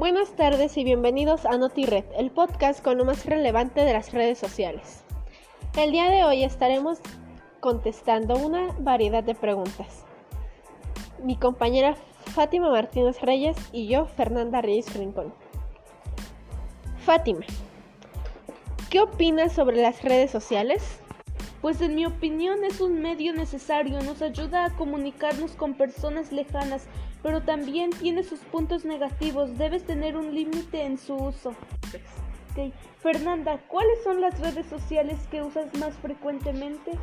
Buenas 0.00 0.30
tardes 0.30 0.78
y 0.78 0.82
bienvenidos 0.82 1.44
a 1.44 1.58
NotiRed, 1.58 2.06
el 2.16 2.30
podcast 2.30 2.82
con 2.82 2.96
lo 2.96 3.04
más 3.04 3.26
relevante 3.26 3.84
de 3.84 3.92
las 3.92 4.14
redes 4.14 4.38
sociales. 4.38 5.04
El 5.76 5.92
día 5.92 6.08
de 6.08 6.24
hoy 6.24 6.42
estaremos 6.42 7.00
contestando 7.60 8.38
una 8.38 8.74
variedad 8.78 9.22
de 9.22 9.34
preguntas. 9.34 10.06
Mi 11.22 11.36
compañera 11.36 11.96
Fátima 12.24 12.70
Martínez 12.70 13.20
Reyes 13.20 13.58
y 13.72 13.88
yo, 13.88 14.06
Fernanda 14.06 14.62
Reyes 14.62 14.90
Rincón. 14.96 15.34
Fátima, 17.04 17.44
¿qué 18.88 19.00
opinas 19.00 19.52
sobre 19.52 19.82
las 19.82 20.02
redes 20.02 20.30
sociales? 20.30 21.02
Pues 21.60 21.80
en 21.82 21.94
mi 21.94 22.06
opinión 22.06 22.64
es 22.64 22.80
un 22.80 23.02
medio 23.02 23.34
necesario, 23.34 24.02
nos 24.02 24.22
ayuda 24.22 24.64
a 24.64 24.70
comunicarnos 24.70 25.52
con 25.52 25.74
personas 25.74 26.32
lejanas, 26.32 26.86
pero 27.22 27.42
también 27.42 27.90
tiene 27.90 28.22
sus 28.22 28.40
puntos 28.40 28.84
negativos, 28.84 29.58
debes 29.58 29.84
tener 29.84 30.16
un 30.16 30.34
límite 30.34 30.84
en 30.84 30.96
su 30.96 31.14
uso. 31.14 31.54
Okay. 32.52 32.72
Fernanda, 32.98 33.60
¿cuáles 33.68 34.02
son 34.02 34.20
las 34.20 34.38
redes 34.40 34.66
sociales 34.66 35.18
que 35.30 35.42
usas 35.42 35.66
más 35.78 35.94
frecuentemente? 35.96 36.98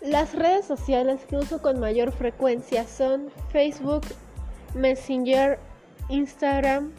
Las 0.00 0.34
redes 0.34 0.66
sociales 0.66 1.20
que 1.28 1.36
uso 1.36 1.60
con 1.60 1.78
mayor 1.78 2.12
frecuencia 2.12 2.86
son 2.86 3.30
Facebook, 3.50 4.02
Messenger, 4.74 5.58
Instagram, 6.08 6.92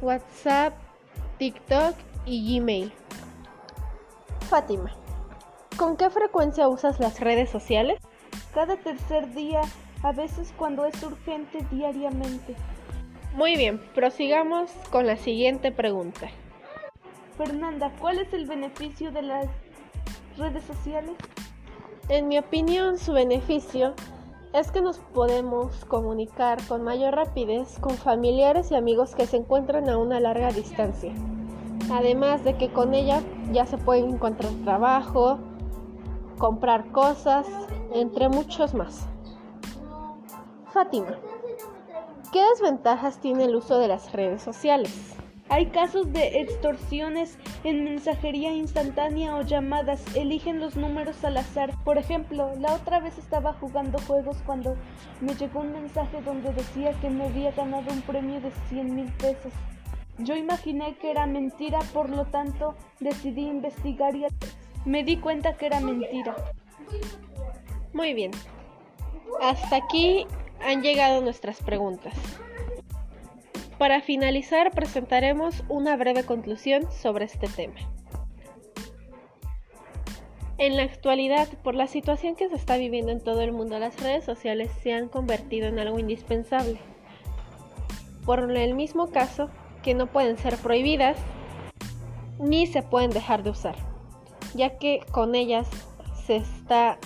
WhatsApp, 0.00 0.74
TikTok 1.38 1.94
y 2.26 2.58
Gmail. 2.58 2.92
Fátima, 4.48 4.92
¿con 5.82 5.96
qué 5.96 6.10
frecuencia 6.10 6.68
usas 6.68 7.00
las 7.00 7.18
redes 7.18 7.50
sociales? 7.50 7.98
Cada 8.54 8.76
tercer 8.76 9.34
día, 9.34 9.62
a 10.04 10.12
veces 10.12 10.54
cuando 10.56 10.86
es 10.86 11.02
urgente 11.02 11.66
diariamente. 11.72 12.54
Muy 13.34 13.56
bien, 13.56 13.80
prosigamos 13.92 14.70
con 14.92 15.08
la 15.08 15.16
siguiente 15.16 15.72
pregunta. 15.72 16.28
Fernanda, 17.36 17.90
¿cuál 17.98 18.20
es 18.20 18.32
el 18.32 18.46
beneficio 18.46 19.10
de 19.10 19.22
las 19.22 19.46
redes 20.38 20.62
sociales? 20.62 21.16
En 22.08 22.28
mi 22.28 22.38
opinión, 22.38 22.96
su 22.96 23.12
beneficio 23.12 23.94
es 24.52 24.70
que 24.70 24.82
nos 24.82 25.00
podemos 25.00 25.84
comunicar 25.86 26.64
con 26.68 26.84
mayor 26.84 27.16
rapidez 27.16 27.80
con 27.80 27.96
familiares 27.96 28.70
y 28.70 28.76
amigos 28.76 29.16
que 29.16 29.26
se 29.26 29.38
encuentran 29.38 29.88
a 29.88 29.98
una 29.98 30.20
larga 30.20 30.52
distancia. 30.52 31.12
Además 31.90 32.44
de 32.44 32.56
que 32.56 32.68
con 32.68 32.94
ella 32.94 33.20
ya 33.50 33.66
se 33.66 33.78
puede 33.78 34.02
encontrar 34.02 34.52
trabajo, 34.64 35.40
comprar 36.38 36.90
cosas, 36.90 37.46
entre 37.92 38.28
muchos 38.28 38.74
más. 38.74 39.06
Fátima, 40.72 41.18
¿qué 42.32 42.42
desventajas 42.50 43.20
tiene 43.20 43.44
el 43.44 43.56
uso 43.56 43.78
de 43.78 43.88
las 43.88 44.12
redes 44.12 44.42
sociales? 44.42 45.16
Hay 45.48 45.66
casos 45.66 46.10
de 46.14 46.40
extorsiones 46.40 47.36
en 47.62 47.84
mensajería 47.84 48.54
instantánea 48.54 49.36
o 49.36 49.42
llamadas. 49.42 50.02
Eligen 50.16 50.60
los 50.60 50.76
números 50.76 51.22
al 51.24 51.36
azar. 51.36 51.74
Por 51.84 51.98
ejemplo, 51.98 52.54
la 52.58 52.72
otra 52.72 53.00
vez 53.00 53.18
estaba 53.18 53.52
jugando 53.52 53.98
juegos 54.06 54.38
cuando 54.46 54.76
me 55.20 55.34
llegó 55.34 55.60
un 55.60 55.72
mensaje 55.72 56.22
donde 56.22 56.54
decía 56.54 56.92
que 57.02 57.10
me 57.10 57.26
había 57.26 57.52
ganado 57.52 57.92
un 57.92 58.00
premio 58.00 58.40
de 58.40 58.50
100 58.70 58.94
mil 58.94 59.12
pesos. 59.18 59.52
Yo 60.16 60.36
imaginé 60.36 60.94
que 60.96 61.10
era 61.10 61.26
mentira, 61.26 61.80
por 61.92 62.08
lo 62.08 62.24
tanto 62.24 62.74
decidí 63.00 63.46
investigar 63.46 64.14
y 64.14 64.24
me 64.84 65.04
di 65.04 65.16
cuenta 65.16 65.56
que 65.56 65.66
era 65.66 65.80
mentira. 65.80 66.34
Muy 67.92 68.14
bien. 68.14 68.30
Hasta 69.40 69.76
aquí 69.76 70.26
han 70.60 70.82
llegado 70.82 71.20
nuestras 71.20 71.62
preguntas. 71.62 72.14
Para 73.78 74.00
finalizar, 74.00 74.70
presentaremos 74.70 75.64
una 75.68 75.96
breve 75.96 76.24
conclusión 76.24 76.90
sobre 76.92 77.24
este 77.24 77.48
tema. 77.48 77.74
En 80.58 80.76
la 80.76 80.84
actualidad, 80.84 81.48
por 81.64 81.74
la 81.74 81.88
situación 81.88 82.36
que 82.36 82.48
se 82.48 82.54
está 82.54 82.76
viviendo 82.76 83.10
en 83.10 83.20
todo 83.20 83.40
el 83.40 83.50
mundo, 83.50 83.80
las 83.80 84.00
redes 84.00 84.24
sociales 84.24 84.70
se 84.82 84.92
han 84.92 85.08
convertido 85.08 85.66
en 85.66 85.80
algo 85.80 85.98
indispensable. 85.98 86.78
Por 88.24 88.48
el 88.48 88.74
mismo 88.74 89.10
caso, 89.10 89.50
que 89.82 89.94
no 89.94 90.06
pueden 90.06 90.38
ser 90.38 90.56
prohibidas 90.58 91.16
ni 92.38 92.66
se 92.66 92.82
pueden 92.82 93.10
dejar 93.10 93.42
de 93.42 93.50
usar, 93.50 93.74
ya 94.54 94.78
que 94.78 95.00
con 95.10 95.34
ellas 95.34 95.68
se 96.26 96.36
está 96.36 96.98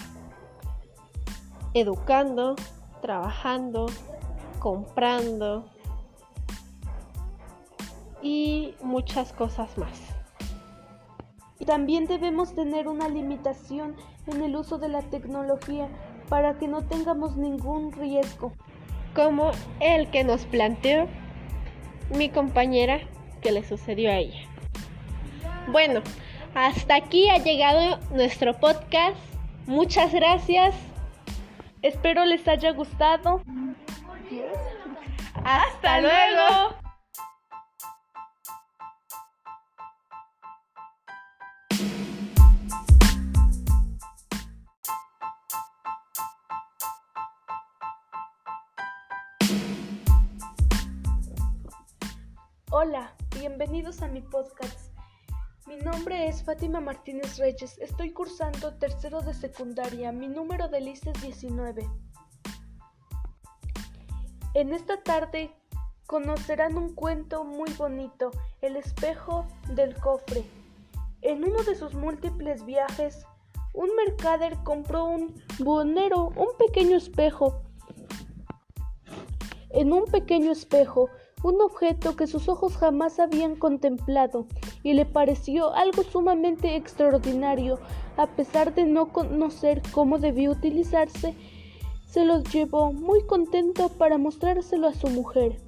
educando, 1.75 2.57
trabajando, 3.03 3.87
comprando, 4.59 5.65
y 8.27 8.75
muchas 8.83 9.33
cosas 9.33 9.79
más. 9.79 10.01
También 11.65 12.07
debemos 12.07 12.55
tener 12.55 12.89
una 12.89 13.09
limitación 13.09 13.97
en 14.27 14.43
el 14.43 14.57
uso 14.57 14.79
de 14.79 14.89
la 14.89 15.03
tecnología 15.03 15.89
para 16.29 16.59
que 16.59 16.69
no 16.69 16.83
tengamos 16.83 17.37
ningún 17.37 17.93
riesgo. 17.93 18.53
Como 19.15 19.53
el 19.81 20.11
que 20.11 20.25
nos 20.25 20.45
planteó 20.45 21.07
mi 22.17 22.29
compañera 22.29 23.01
que 23.41 23.53
le 23.53 23.65
sucedió 23.65 24.11
a 24.11 24.17
ella. 24.17 24.41
Bueno, 25.71 26.03
hasta 26.57 26.95
aquí 26.95 27.29
ha 27.29 27.37
llegado 27.37 27.99
nuestro 28.13 28.59
podcast. 28.59 29.19
Muchas 29.67 30.11
gracias. 30.11 30.75
Espero 31.83 32.25
les 32.25 32.49
haya 32.49 32.73
gustado. 32.73 33.43
Hasta, 35.45 36.01
luego. 36.01 36.77
Hola, 52.71 53.13
bienvenidos 53.39 54.01
a 54.01 54.09
mi 54.09 54.23
podcast. 54.23 54.96
Mi 55.67 55.79
nombre 55.79 56.29
es 56.29 56.45
Fátima 56.45 56.81
Martínez 56.81 57.39
Reyes. 57.39 57.77
Estoy 57.79 58.13
cursando 58.13 58.75
tercero 58.75 59.21
de 59.21 59.35
secundaria. 59.35 60.13
Mi 60.13 60.29
número 60.29 60.69
de 60.69 60.81
lista 60.81 61.11
es 61.11 61.21
19. 61.21 61.91
En 64.55 64.73
esta 64.73 65.03
tarde 65.03 65.51
conocerán 66.07 66.79
un 66.79 66.95
cuento 66.95 67.43
muy 67.43 67.69
bonito, 67.73 68.31
El 68.61 68.77
espejo 68.77 69.49
del 69.75 69.97
cofre. 69.97 70.45
En 71.21 71.43
uno 71.43 71.61
de 71.65 71.75
sus 71.75 71.95
múltiples 71.95 72.65
viajes, 72.65 73.27
un 73.75 73.91
mercader 73.97 74.57
compró 74.63 75.07
un 75.07 75.35
buhonero, 75.59 76.29
un 76.37 76.57
pequeño 76.57 76.97
espejo. 76.97 77.61
En 79.71 79.93
un 79.93 80.05
pequeño 80.05 80.53
espejo 80.53 81.11
un 81.47 81.61
objeto 81.61 82.17
que 82.17 82.27
sus 82.27 82.49
ojos 82.49 82.77
jamás 82.77 83.21
habían 83.21 83.55
contemplado 83.55 84.47
y 84.83 84.95
le 84.95 85.07
pareció 85.07 85.73
algo 85.75 86.03
sumamente 86.03 86.75
extraordinario. 86.75 87.79
A 88.17 88.27
pesar 88.27 88.75
de 88.75 88.85
no 88.85 89.13
conocer 89.13 89.81
cómo 89.93 90.19
debía 90.19 90.51
utilizarse, 90.51 91.37
se 92.09 92.25
lo 92.25 92.43
llevó 92.43 92.93
muy 92.93 93.25
contento 93.27 93.91
para 93.91 94.19
mostrárselo 94.19 94.89
a 94.89 94.95
su 94.95 95.07
mujer. 95.07 95.61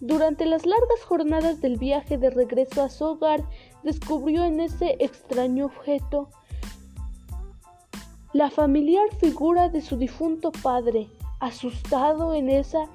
Durante 0.00 0.46
las 0.46 0.64
largas 0.64 1.04
jornadas 1.06 1.60
del 1.60 1.76
viaje 1.76 2.16
de 2.16 2.30
regreso 2.30 2.82
a 2.82 2.88
su 2.88 3.04
hogar, 3.04 3.44
descubrió 3.82 4.44
en 4.44 4.60
ese 4.60 4.96
extraño 5.00 5.66
objeto 5.66 6.30
la 8.32 8.48
familiar 8.48 9.04
figura 9.18 9.68
de 9.68 9.82
su 9.82 9.98
difunto 9.98 10.50
padre. 10.50 11.08
Asustado 11.40 12.32
en 12.32 12.48
esa 12.48 12.88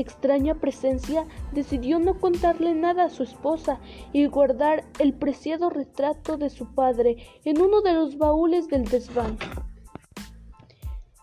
extraña 0.00 0.54
presencia, 0.54 1.26
decidió 1.52 1.98
no 1.98 2.18
contarle 2.18 2.74
nada 2.74 3.04
a 3.04 3.10
su 3.10 3.22
esposa 3.22 3.80
y 4.12 4.26
guardar 4.26 4.84
el 4.98 5.14
preciado 5.14 5.70
retrato 5.70 6.36
de 6.36 6.50
su 6.50 6.74
padre 6.74 7.16
en 7.44 7.60
uno 7.60 7.80
de 7.80 7.92
los 7.92 8.18
baúles 8.18 8.68
del 8.68 8.84
desván. 8.84 9.38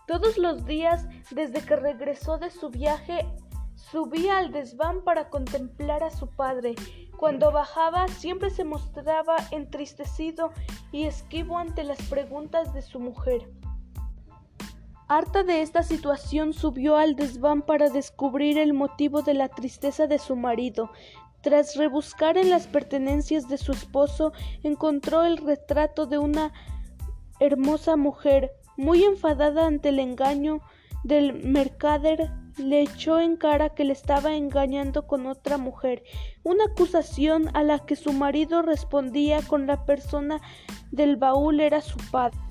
Todos 0.06 0.38
los 0.38 0.66
días, 0.66 1.06
desde 1.30 1.60
que 1.62 1.74
regresó 1.76 2.38
de 2.38 2.50
su 2.50 2.70
viaje, 2.70 3.26
subía 3.74 4.38
al 4.38 4.52
desván 4.52 5.02
para 5.02 5.30
contemplar 5.30 6.02
a 6.02 6.10
su 6.10 6.28
padre. 6.28 6.74
Cuando 7.16 7.50
bajaba 7.50 8.06
siempre 8.08 8.50
se 8.50 8.64
mostraba 8.64 9.36
entristecido 9.50 10.52
y 10.92 11.04
esquivo 11.04 11.58
ante 11.58 11.82
las 11.82 12.00
preguntas 12.02 12.72
de 12.74 12.82
su 12.82 13.00
mujer. 13.00 13.48
Harta 15.08 15.44
de 15.44 15.62
esta 15.62 15.84
situación, 15.84 16.52
subió 16.52 16.96
al 16.96 17.14
desván 17.14 17.62
para 17.62 17.90
descubrir 17.90 18.58
el 18.58 18.72
motivo 18.72 19.22
de 19.22 19.34
la 19.34 19.48
tristeza 19.48 20.08
de 20.08 20.18
su 20.18 20.34
marido. 20.34 20.90
Tras 21.42 21.76
rebuscar 21.76 22.36
en 22.36 22.50
las 22.50 22.66
pertenencias 22.66 23.46
de 23.48 23.56
su 23.56 23.70
esposo, 23.70 24.32
encontró 24.64 25.24
el 25.24 25.36
retrato 25.36 26.06
de 26.06 26.18
una 26.18 26.52
hermosa 27.38 27.94
mujer, 27.94 28.50
muy 28.76 29.04
enfadada 29.04 29.68
ante 29.68 29.90
el 29.90 30.00
engaño 30.00 30.60
del 31.04 31.34
mercader, 31.34 32.32
le 32.56 32.80
echó 32.80 33.20
en 33.20 33.36
cara 33.36 33.74
que 33.74 33.84
le 33.84 33.92
estaba 33.92 34.34
engañando 34.34 35.06
con 35.06 35.26
otra 35.26 35.56
mujer, 35.56 36.02
una 36.42 36.64
acusación 36.64 37.48
a 37.54 37.62
la 37.62 37.78
que 37.78 37.94
su 37.94 38.12
marido 38.12 38.62
respondía 38.62 39.40
con 39.42 39.68
la 39.68 39.84
persona 39.84 40.40
del 40.90 41.16
baúl 41.16 41.60
era 41.60 41.80
su 41.80 41.98
padre. 42.10 42.45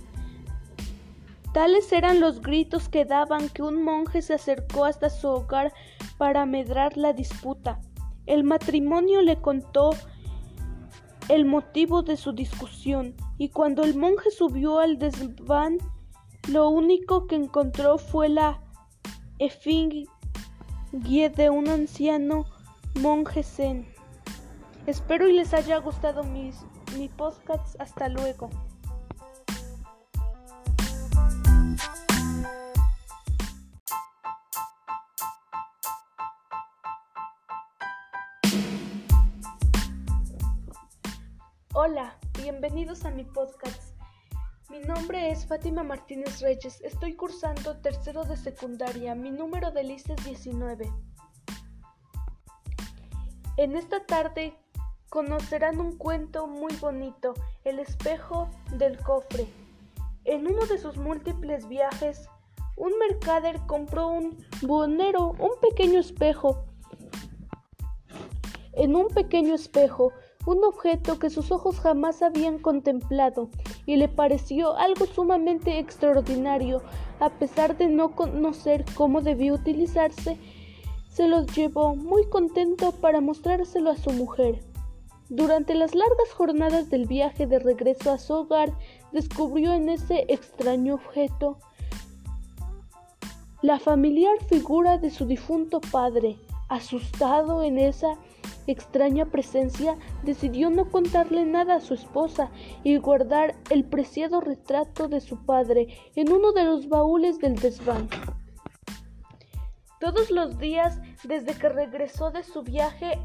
Tales 1.55 1.93
eran 1.93 2.19
los 2.19 2.41
gritos 2.41 2.89
que 2.89 3.05
daban 3.05 3.47
que 3.47 3.63
un 3.63 3.81
monje 3.81 4.21
se 4.21 4.33
acercó 4.33 4.83
hasta 4.83 5.09
su 5.09 5.29
hogar 5.29 5.71
para 6.17 6.45
medrar 6.45 6.97
la 6.97 7.13
disputa. 7.13 7.79
El 8.25 8.43
matrimonio 8.43 9.21
le 9.21 9.37
contó 9.37 9.91
el 11.29 11.45
motivo 11.45 12.03
de 12.03 12.17
su 12.17 12.33
discusión, 12.33 13.15
y 13.37 13.47
cuando 13.47 13.83
el 13.83 13.95
monje 13.95 14.31
subió 14.31 14.79
al 14.79 14.97
desván, 14.97 15.77
lo 16.49 16.67
único 16.67 17.25
que 17.25 17.35
encontró 17.35 17.99
fue 17.99 18.27
la 18.27 18.59
efigie 19.39 20.09
de 20.91 21.49
un 21.49 21.69
anciano 21.69 22.43
monje 22.99 23.43
zen. 23.43 23.87
Espero 24.87 25.29
y 25.29 25.31
les 25.31 25.53
haya 25.53 25.77
gustado 25.77 26.25
mis, 26.25 26.65
mi 26.97 27.07
podcast. 27.07 27.79
Hasta 27.79 28.09
luego. 28.09 28.49
A 43.03 43.11
mi 43.11 43.25
podcast. 43.25 43.93
Mi 44.69 44.79
nombre 44.79 45.29
es 45.29 45.45
Fátima 45.45 45.83
Martínez 45.83 46.39
Reyes. 46.39 46.79
Estoy 46.81 47.13
cursando 47.13 47.75
tercero 47.81 48.23
de 48.23 48.37
secundaria. 48.37 49.13
Mi 49.15 49.31
número 49.31 49.71
de 49.71 49.83
lista 49.83 50.13
es 50.13 50.23
19. 50.23 50.89
En 53.57 53.75
esta 53.75 54.05
tarde 54.05 54.55
conocerán 55.09 55.81
un 55.81 55.97
cuento 55.97 56.47
muy 56.47 56.73
bonito, 56.77 57.33
El 57.65 57.79
espejo 57.79 58.49
del 58.77 58.97
cofre. 58.99 59.45
En 60.23 60.47
uno 60.47 60.65
de 60.65 60.77
sus 60.77 60.95
múltiples 60.95 61.67
viajes, 61.67 62.29
un 62.77 62.93
mercader 62.97 63.59
compró 63.67 64.07
un 64.07 64.37
buhonero, 64.61 65.31
un 65.31 65.51
pequeño 65.59 65.99
espejo. 65.99 66.63
En 68.71 68.95
un 68.95 69.09
pequeño 69.09 69.53
espejo 69.53 70.13
un 70.45 70.63
objeto 70.63 71.19
que 71.19 71.29
sus 71.29 71.51
ojos 71.51 71.79
jamás 71.79 72.21
habían 72.21 72.59
contemplado 72.59 73.49
y 73.85 73.95
le 73.95 74.07
pareció 74.07 74.77
algo 74.77 75.05
sumamente 75.05 75.79
extraordinario, 75.79 76.81
a 77.19 77.29
pesar 77.29 77.77
de 77.77 77.87
no 77.87 78.15
conocer 78.15 78.85
cómo 78.95 79.21
debía 79.21 79.53
utilizarse, 79.53 80.37
se 81.09 81.27
los 81.27 81.47
llevó 81.55 81.95
muy 81.95 82.27
contento 82.27 82.91
para 82.91 83.21
mostrárselo 83.21 83.89
a 83.89 83.97
su 83.97 84.11
mujer. 84.11 84.59
Durante 85.29 85.73
las 85.73 85.95
largas 85.95 86.31
jornadas 86.33 86.89
del 86.89 87.07
viaje 87.07 87.47
de 87.47 87.57
regreso 87.57 88.11
a 88.11 88.19
su 88.19 88.33
hogar, 88.33 88.71
descubrió 89.11 89.73
en 89.73 89.89
ese 89.89 90.25
extraño 90.27 90.95
objeto 90.95 91.57
la 93.61 93.79
familiar 93.79 94.37
figura 94.47 94.99
de 94.99 95.09
su 95.09 95.25
difunto 95.25 95.81
padre. 95.81 96.37
Asustado 96.69 97.63
en 97.63 97.79
esa 97.79 98.17
extraña 98.67 99.25
presencia, 99.25 99.97
decidió 100.23 100.69
no 100.69 100.89
contarle 100.89 101.45
nada 101.45 101.75
a 101.75 101.81
su 101.81 101.93
esposa 101.93 102.49
y 102.83 102.97
guardar 102.97 103.55
el 103.69 103.85
preciado 103.85 104.41
retrato 104.41 105.07
de 105.07 105.21
su 105.21 105.45
padre 105.45 105.87
en 106.15 106.31
uno 106.31 106.51
de 106.51 106.63
los 106.63 106.89
baúles 106.89 107.39
del 107.39 107.55
desván. 107.55 108.09
Todos 109.99 110.29
los 110.29 110.59
días, 110.59 110.99
desde 111.23 111.53
que 111.55 111.69
regresó 111.69 112.29
de 112.29 112.43
su 112.43 112.63
viaje, 112.63 113.19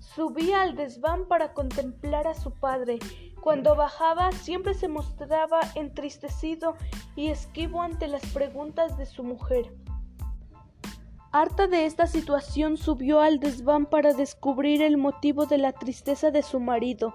subía 0.00 0.62
al 0.62 0.76
desván 0.76 1.26
para 1.28 1.52
contemplar 1.52 2.26
a 2.26 2.34
su 2.34 2.50
padre. 2.50 2.98
Cuando 3.40 3.76
bajaba, 3.76 4.32
siempre 4.32 4.74
se 4.74 4.88
mostraba 4.88 5.60
entristecido 5.74 6.74
y 7.14 7.28
esquivo 7.28 7.80
ante 7.80 8.08
las 8.08 8.24
preguntas 8.32 8.98
de 8.98 9.06
su 9.06 9.22
mujer. 9.22 9.72
Harta 11.38 11.66
de 11.66 11.84
esta 11.84 12.06
situación, 12.06 12.78
subió 12.78 13.20
al 13.20 13.40
desván 13.40 13.84
para 13.84 14.14
descubrir 14.14 14.80
el 14.80 14.96
motivo 14.96 15.44
de 15.44 15.58
la 15.58 15.72
tristeza 15.72 16.30
de 16.30 16.42
su 16.42 16.60
marido. 16.60 17.14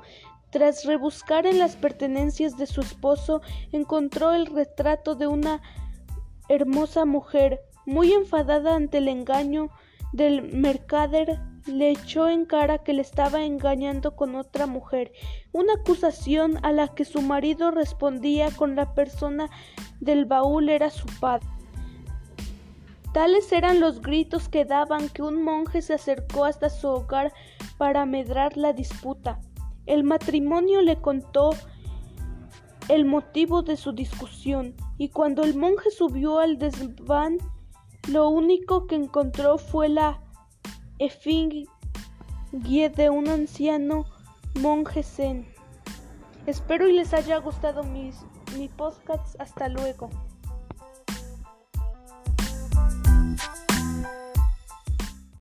Tras 0.51 0.85
rebuscar 0.85 1.47
en 1.47 1.57
las 1.57 1.75
pertenencias 1.75 2.55
de 2.55 2.67
su 2.67 2.81
esposo, 2.81 3.41
encontró 3.71 4.31
el 4.35 4.45
retrato 4.45 5.15
de 5.15 5.25
una 5.25 5.63
hermosa 6.49 7.05
mujer. 7.05 7.61
Muy 7.87 8.13
enfadada 8.13 8.75
ante 8.75 8.99
el 8.99 9.07
engaño 9.07 9.71
del 10.13 10.53
mercader, 10.53 11.39
le 11.65 11.89
echó 11.89 12.29
en 12.29 12.45
cara 12.45 12.83
que 12.83 12.93
le 12.93 13.01
estaba 13.01 13.43
engañando 13.43 14.15
con 14.15 14.35
otra 14.35 14.67
mujer, 14.67 15.13
una 15.51 15.73
acusación 15.73 16.63
a 16.63 16.71
la 16.71 16.89
que 16.89 17.05
su 17.05 17.23
marido 17.23 17.71
respondía 17.71 18.51
con 18.51 18.75
la 18.75 18.93
persona 18.93 19.49
del 19.99 20.25
baúl 20.25 20.69
era 20.69 20.91
su 20.91 21.07
padre. 21.19 21.47
Tales 23.13 23.51
eran 23.51 23.79
los 23.79 24.01
gritos 24.01 24.47
que 24.47 24.63
daban 24.63 25.09
que 25.09 25.21
un 25.21 25.43
monje 25.43 25.81
se 25.81 25.95
acercó 25.95 26.45
hasta 26.45 26.69
su 26.69 26.87
hogar 26.87 27.33
para 27.77 28.05
medrar 28.05 28.55
la 28.55 28.71
disputa. 28.71 29.39
El 29.85 30.03
matrimonio 30.03 30.81
le 30.81 30.95
contó 30.95 31.51
el 32.87 33.05
motivo 33.05 33.63
de 33.63 33.75
su 33.77 33.91
discusión, 33.91 34.75
y 34.97 35.09
cuando 35.09 35.43
el 35.43 35.55
monje 35.57 35.91
subió 35.91 36.39
al 36.39 36.57
desván, 36.57 37.37
lo 38.07 38.29
único 38.29 38.87
que 38.87 38.95
encontró 38.95 39.57
fue 39.57 39.89
la 39.89 40.21
efigie 40.99 41.67
de 42.51 43.09
un 43.09 43.27
anciano 43.27 44.05
monje 44.59 45.03
zen. 45.03 45.47
Espero 46.45 46.87
y 46.87 46.93
les 46.93 47.13
haya 47.13 47.37
gustado 47.37 47.83
mis, 47.83 48.17
mi 48.57 48.67
podcast. 48.67 49.39
Hasta 49.39 49.69
luego. 49.69 50.09